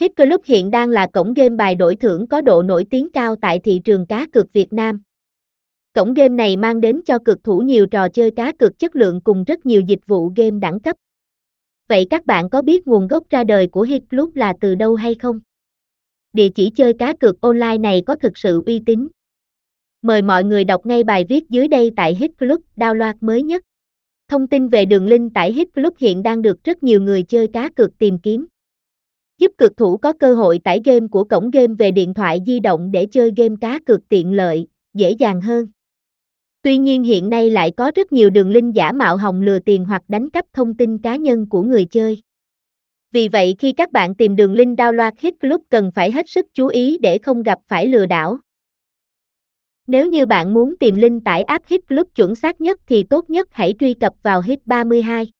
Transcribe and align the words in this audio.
Hit 0.00 0.16
Club 0.16 0.40
hiện 0.44 0.70
đang 0.70 0.88
là 0.88 1.06
cổng 1.06 1.34
game 1.34 1.56
bài 1.56 1.74
đổi 1.74 1.96
thưởng 1.96 2.26
có 2.26 2.40
độ 2.40 2.62
nổi 2.62 2.86
tiếng 2.90 3.10
cao 3.12 3.36
tại 3.36 3.58
thị 3.58 3.80
trường 3.84 4.06
cá 4.06 4.26
cược 4.32 4.52
Việt 4.52 4.72
Nam. 4.72 5.02
Cổng 5.94 6.14
game 6.14 6.28
này 6.28 6.56
mang 6.56 6.80
đến 6.80 7.00
cho 7.06 7.18
cực 7.24 7.44
thủ 7.44 7.58
nhiều 7.58 7.86
trò 7.86 8.08
chơi 8.08 8.30
cá 8.30 8.52
cược 8.52 8.78
chất 8.78 8.96
lượng 8.96 9.20
cùng 9.20 9.44
rất 9.44 9.66
nhiều 9.66 9.80
dịch 9.80 10.06
vụ 10.06 10.32
game 10.36 10.58
đẳng 10.60 10.80
cấp. 10.80 10.96
Vậy 11.88 12.06
các 12.10 12.26
bạn 12.26 12.50
có 12.50 12.62
biết 12.62 12.86
nguồn 12.86 13.08
gốc 13.08 13.24
ra 13.30 13.44
đời 13.44 13.66
của 13.66 13.82
Hit 13.82 14.02
Club 14.10 14.36
là 14.36 14.54
từ 14.60 14.74
đâu 14.74 14.94
hay 14.94 15.14
không? 15.14 15.40
Địa 16.32 16.48
chỉ 16.48 16.70
chơi 16.70 16.92
cá 16.92 17.14
cược 17.20 17.40
online 17.40 17.78
này 17.78 18.02
có 18.06 18.16
thực 18.16 18.38
sự 18.38 18.62
uy 18.66 18.82
tín. 18.86 19.08
Mời 20.02 20.22
mọi 20.22 20.44
người 20.44 20.64
đọc 20.64 20.86
ngay 20.86 21.04
bài 21.04 21.24
viết 21.28 21.50
dưới 21.50 21.68
đây 21.68 21.90
tại 21.96 22.14
Hit 22.14 22.30
Club 22.38 22.60
download 22.76 23.14
mới 23.20 23.42
nhất. 23.42 23.62
Thông 24.28 24.46
tin 24.46 24.68
về 24.68 24.84
đường 24.84 25.06
link 25.06 25.34
tải 25.34 25.52
Hit 25.52 25.68
Club 25.74 25.94
hiện 25.98 26.22
đang 26.22 26.42
được 26.42 26.64
rất 26.64 26.82
nhiều 26.82 27.00
người 27.00 27.22
chơi 27.22 27.48
cá 27.48 27.70
cược 27.76 27.98
tìm 27.98 28.18
kiếm. 28.18 28.46
Giúp 29.40 29.52
cực 29.58 29.76
thủ 29.76 29.96
có 29.96 30.12
cơ 30.12 30.34
hội 30.34 30.60
tải 30.64 30.80
game 30.84 31.06
của 31.10 31.24
cổng 31.24 31.50
game 31.50 31.74
về 31.78 31.90
điện 31.90 32.14
thoại 32.14 32.40
di 32.46 32.60
động 32.60 32.90
để 32.90 33.06
chơi 33.06 33.32
game 33.36 33.54
cá 33.60 33.78
cược 33.86 34.08
tiện 34.08 34.32
lợi, 34.32 34.66
dễ 34.94 35.10
dàng 35.10 35.40
hơn. 35.40 35.66
Tuy 36.62 36.78
nhiên 36.78 37.02
hiện 37.02 37.30
nay 37.30 37.50
lại 37.50 37.70
có 37.76 37.92
rất 37.94 38.12
nhiều 38.12 38.30
đường 38.30 38.50
link 38.50 38.74
giả 38.74 38.92
mạo 38.92 39.16
hồng 39.16 39.40
lừa 39.40 39.58
tiền 39.58 39.84
hoặc 39.84 40.02
đánh 40.08 40.30
cắp 40.30 40.44
thông 40.52 40.76
tin 40.76 40.98
cá 40.98 41.16
nhân 41.16 41.46
của 41.48 41.62
người 41.62 41.84
chơi. 41.84 42.22
Vì 43.12 43.28
vậy 43.28 43.56
khi 43.58 43.72
các 43.72 43.92
bạn 43.92 44.14
tìm 44.14 44.36
đường 44.36 44.54
link 44.54 44.78
download 44.78 45.12
Hit 45.18 45.34
Club 45.40 45.60
cần 45.70 45.90
phải 45.94 46.12
hết 46.12 46.28
sức 46.28 46.46
chú 46.54 46.66
ý 46.66 46.98
để 46.98 47.18
không 47.18 47.42
gặp 47.42 47.58
phải 47.68 47.86
lừa 47.86 48.06
đảo. 48.06 48.38
Nếu 49.86 50.06
như 50.06 50.26
bạn 50.26 50.54
muốn 50.54 50.74
tìm 50.80 50.94
link 50.94 51.24
tải 51.24 51.42
app 51.42 51.66
Hit 51.66 51.88
Club 51.88 52.06
chuẩn 52.14 52.34
xác 52.34 52.60
nhất 52.60 52.80
thì 52.86 53.02
tốt 53.02 53.30
nhất 53.30 53.48
hãy 53.50 53.74
truy 53.80 53.94
cập 53.94 54.12
vào 54.22 54.40
Hit 54.40 54.66
32. 54.66 55.32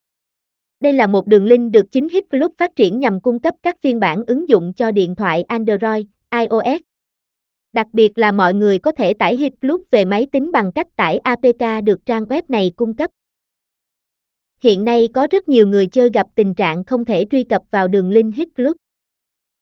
Đây 0.81 0.93
là 0.93 1.07
một 1.07 1.27
đường 1.27 1.45
link 1.45 1.73
được 1.73 1.93
chính 1.93 2.09
Hip 2.09 2.25
Club 2.31 2.53
phát 2.59 2.77
triển 2.77 2.99
nhằm 2.99 3.21
cung 3.21 3.41
cấp 3.41 3.55
các 3.63 3.77
phiên 3.83 4.01
bản 4.01 4.25
ứng 4.27 4.49
dụng 4.49 4.73
cho 4.77 4.91
điện 4.91 5.15
thoại 5.15 5.43
Android, 5.43 6.07
iOS. 6.31 6.81
Đặc 7.73 7.87
biệt 7.93 8.19
là 8.19 8.33
mọi 8.33 8.55
người 8.55 8.79
có 8.79 8.93
thể 8.93 9.15
tải 9.15 9.37
Hip 9.37 9.53
Club 9.61 9.81
về 9.91 10.05
máy 10.05 10.27
tính 10.33 10.53
bằng 10.53 10.73
cách 10.73 10.87
tải 10.97 11.19
APK 11.19 11.85
được 11.85 12.07
trang 12.07 12.25
web 12.25 12.43
này 12.49 12.73
cung 12.77 12.97
cấp. 12.97 13.11
Hiện 14.63 14.85
nay 14.85 15.09
có 15.15 15.27
rất 15.31 15.49
nhiều 15.49 15.67
người 15.67 15.87
chơi 15.87 16.11
gặp 16.15 16.27
tình 16.35 16.55
trạng 16.55 16.85
không 16.85 17.05
thể 17.05 17.27
truy 17.31 17.45
cập 17.45 17.63
vào 17.71 17.89
đường 17.89 18.11
link 18.11 18.35
Hip 18.35 18.49
Club. 18.57 18.77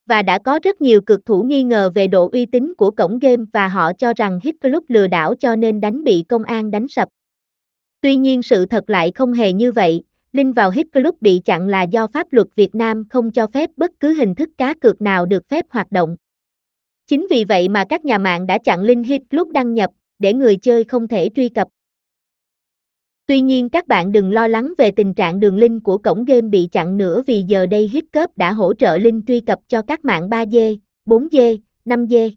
Và 0.07 0.23
đã 0.23 0.39
có 0.39 0.61
rất 0.63 0.81
nhiều 0.81 1.01
cực 1.01 1.27
thủ 1.27 1.43
nghi 1.43 1.63
ngờ 1.63 1.91
về 1.95 2.07
độ 2.07 2.29
uy 2.33 2.47
tín 2.47 2.75
của 2.75 2.91
cổng 2.91 3.19
game 3.19 3.45
và 3.53 3.69
họ 3.69 3.93
cho 3.93 4.13
rằng 4.17 4.41
Hit 4.43 4.55
Club 4.61 4.85
lừa 4.89 5.07
đảo 5.07 5.35
cho 5.35 5.57
nên 5.57 5.81
đánh 5.81 6.05
bị 6.05 6.25
công 6.29 6.43
an 6.45 6.71
đánh 6.71 6.89
sập. 6.89 7.09
Tuy 8.01 8.17
nhiên 8.17 8.43
sự 8.43 8.67
thật 8.67 8.91
lại 8.91 9.13
không 9.15 9.33
hề 9.33 9.53
như 9.53 9.73
vậy, 9.73 10.03
link 10.33 10.57
vào 10.57 10.71
Hit 10.71 10.87
Club 10.93 11.15
bị 11.21 11.41
chặn 11.45 11.69
là 11.69 11.83
do 11.83 12.07
pháp 12.07 12.33
luật 12.33 12.47
Việt 12.57 12.75
Nam 12.75 13.05
không 13.11 13.31
cho 13.31 13.47
phép 13.47 13.71
bất 13.77 13.91
cứ 14.01 14.13
hình 14.13 14.35
thức 14.35 14.49
cá 14.59 14.75
cược 14.75 15.03
nào 15.03 15.27
được 15.27 15.49
phép 15.49 15.65
hoạt 15.71 15.93
động. 15.93 16.17
Chính 17.07 17.27
vì 17.31 17.45
vậy 17.45 17.69
mà 17.69 17.85
các 17.89 18.05
nhà 18.05 18.19
mạng 18.19 18.47
đã 18.47 18.59
chặn 18.59 18.83
link 18.83 19.07
Hit 19.07 19.23
Club 19.31 19.51
đăng 19.51 19.75
nhập, 19.75 19.91
để 20.19 20.33
người 20.33 20.57
chơi 20.57 20.85
không 20.85 21.09
thể 21.09 21.29
truy 21.35 21.49
cập. 21.49 21.69
Tuy 23.27 23.41
nhiên 23.41 23.69
các 23.69 23.89
bạn 23.89 24.13
đừng 24.13 24.33
lo 24.33 24.49
lắng 24.49 24.73
về 24.79 24.91
tình 24.91 25.15
trạng 25.15 25.41
đường 25.41 25.57
link 25.57 25.85
của 25.85 25.99
cổng 25.99 26.25
game 26.25 26.41
bị 26.49 26.69
chặn 26.73 26.97
nữa 26.97 27.23
vì 27.27 27.43
giờ 27.43 27.67
đây 27.67 27.91
Hitcup 27.93 28.37
đã 28.37 28.53
hỗ 28.53 28.75
trợ 28.75 28.99
link 28.99 29.27
truy 29.27 29.41
cập 29.41 29.59
cho 29.69 29.83
các 29.83 30.05
mạng 30.05 30.29
3G, 30.29 30.77
4G, 31.07 31.59
5G. 31.85 32.31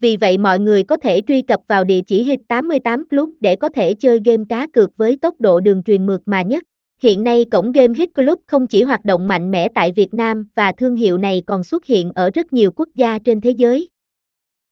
Vì 0.00 0.16
vậy 0.16 0.38
mọi 0.38 0.60
người 0.60 0.82
có 0.82 0.96
thể 0.96 1.20
truy 1.28 1.42
cập 1.42 1.60
vào 1.68 1.84
địa 1.84 2.00
chỉ 2.06 2.22
Hit 2.22 2.40
88 2.48 3.08
Club 3.08 3.30
để 3.40 3.56
có 3.56 3.68
thể 3.68 3.94
chơi 3.94 4.20
game 4.24 4.44
cá 4.48 4.66
cược 4.72 4.96
với 4.96 5.16
tốc 5.16 5.34
độ 5.40 5.60
đường 5.60 5.82
truyền 5.82 6.06
mượt 6.06 6.20
mà 6.26 6.42
nhất. 6.42 6.62
Hiện 7.02 7.24
nay 7.24 7.44
cổng 7.50 7.72
game 7.72 7.94
Hit 7.98 8.14
Club 8.14 8.38
không 8.46 8.66
chỉ 8.66 8.82
hoạt 8.82 9.04
động 9.04 9.28
mạnh 9.28 9.50
mẽ 9.50 9.68
tại 9.74 9.92
Việt 9.92 10.14
Nam 10.14 10.46
và 10.54 10.72
thương 10.72 10.96
hiệu 10.96 11.18
này 11.18 11.42
còn 11.46 11.64
xuất 11.64 11.84
hiện 11.84 12.12
ở 12.14 12.30
rất 12.34 12.52
nhiều 12.52 12.70
quốc 12.76 12.88
gia 12.94 13.18
trên 13.18 13.40
thế 13.40 13.50
giới. 13.50 13.88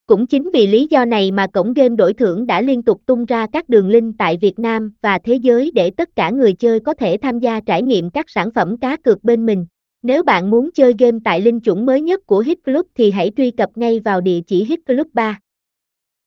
Cũng 0.05 0.27
chính 0.27 0.49
vì 0.53 0.67
lý 0.67 0.87
do 0.89 1.05
này 1.05 1.31
mà 1.31 1.47
cổng 1.47 1.73
game 1.73 1.95
đổi 1.95 2.13
thưởng 2.13 2.45
đã 2.45 2.61
liên 2.61 2.83
tục 2.83 3.01
tung 3.05 3.25
ra 3.25 3.47
các 3.53 3.69
đường 3.69 3.89
link 3.89 4.15
tại 4.17 4.37
Việt 4.41 4.59
Nam 4.59 4.93
và 5.01 5.19
thế 5.23 5.35
giới 5.35 5.71
để 5.75 5.91
tất 5.97 6.15
cả 6.15 6.29
người 6.29 6.53
chơi 6.53 6.79
có 6.79 6.93
thể 6.93 7.17
tham 7.21 7.39
gia 7.39 7.59
trải 7.59 7.83
nghiệm 7.83 8.09
các 8.09 8.29
sản 8.29 8.49
phẩm 8.55 8.77
cá 8.77 8.97
cược 8.97 9.23
bên 9.23 9.45
mình. 9.45 9.65
Nếu 10.03 10.23
bạn 10.23 10.49
muốn 10.49 10.69
chơi 10.73 10.93
game 10.99 11.17
tại 11.25 11.41
link 11.41 11.63
chuẩn 11.63 11.85
mới 11.85 12.01
nhất 12.01 12.25
của 12.25 12.39
Hit 12.39 12.63
Club 12.65 12.85
thì 12.95 13.11
hãy 13.11 13.31
truy 13.37 13.51
cập 13.51 13.69
ngay 13.77 13.99
vào 13.99 14.21
địa 14.21 14.39
chỉ 14.47 14.63
Hit 14.63 14.79
Club 14.85 15.07
3. 15.13 15.39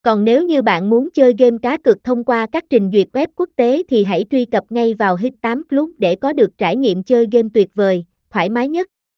Còn 0.05 0.25
nếu 0.25 0.43
như 0.43 0.63
bạn 0.63 0.91
muốn 0.91 1.09
chơi 1.15 1.35
game 1.39 1.57
cá 1.63 1.77
cược 1.77 2.05
thông 2.05 2.25
qua 2.25 2.47
các 2.53 2.65
trình 2.71 2.91
duyệt 2.93 3.09
web 3.13 3.27
quốc 3.37 3.49
tế 3.57 3.83
thì 3.89 4.05
hãy 4.05 4.25
truy 4.31 4.45
cập 4.45 4.65
ngay 4.71 4.95
vào 4.95 5.17
Hit 5.17 5.33
8 5.41 5.63
Club 5.69 5.91
để 5.99 6.15
có 6.15 6.33
được 6.33 6.59
trải 6.59 6.77
nghiệm 6.77 7.03
chơi 7.03 7.27
game 7.33 7.49
tuyệt 7.55 7.69
vời, 7.75 8.05
thoải 8.31 8.49
mái 8.49 8.69
nhất. 8.69 8.87